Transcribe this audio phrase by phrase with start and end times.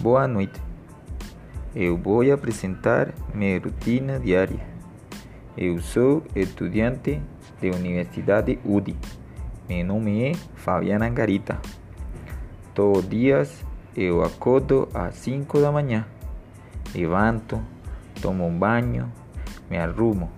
[0.00, 0.62] Boa noite.
[1.74, 4.64] Eu vou apresentar minha rotina diária.
[5.56, 7.20] Eu sou estudante
[7.60, 8.96] da Universidade UDI.
[9.68, 11.58] Meu nome é Fabiana Garita.
[12.72, 13.64] Todos os dias
[13.96, 16.06] eu acordo às 5 da manhã.
[16.94, 17.60] Levanto,
[18.22, 19.12] tomo um banho,
[19.68, 20.30] me arrumo,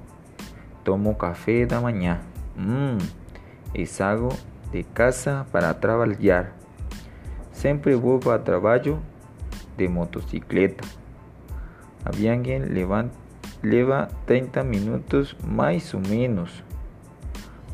[0.83, 2.19] tomo café da manhã.
[2.57, 2.97] Hum,
[3.75, 4.31] e saio
[4.73, 6.57] de casa para trabalhar.
[7.53, 9.03] Sempre vou para trabalho
[9.81, 10.87] de motocicleta.
[12.05, 13.09] A viagem leva,
[13.63, 16.63] leva 30 minutos mais ou menos.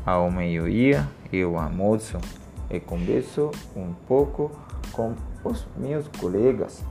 [0.05, 2.17] Ao meio-dia eu almoço
[2.69, 4.51] e converso um pouco
[4.93, 6.81] com os meus colegas.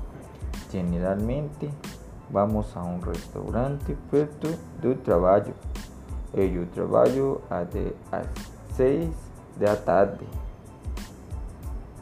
[0.71, 1.71] Generalmente
[2.29, 4.49] vamos a um restaurante perto
[4.83, 5.55] do trabalho.
[6.35, 8.27] Eu trabalho até às
[8.77, 9.09] 6
[9.57, 10.27] da tarde.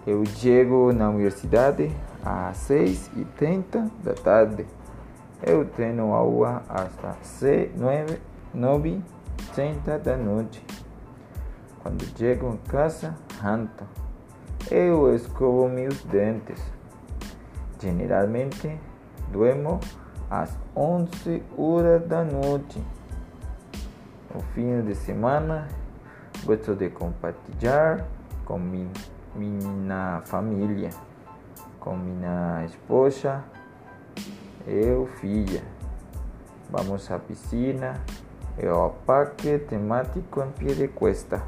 [0.04, 1.92] Eu chego na universidade
[2.24, 4.66] às 6 e 30 da tarde.
[5.42, 6.90] Eu tenho aula às
[7.76, 8.18] 9,
[8.54, 9.02] 9 e
[9.54, 10.64] 30 da noite.
[11.82, 13.84] Quando chego em casa, janto.
[14.70, 16.58] Eu escovo meus dentes.
[17.78, 18.80] Generalmente,
[19.30, 19.78] durmo
[20.30, 22.82] às 11 horas da noite.
[24.34, 25.68] No fim de semana,
[26.44, 28.06] gosto de compartilhar
[28.46, 30.88] com minha família,
[31.84, 33.44] com minha esposa,
[34.66, 35.62] eu, filha.
[36.70, 38.00] Vamos à piscina
[38.58, 41.42] e ao parque temático em de cuesta.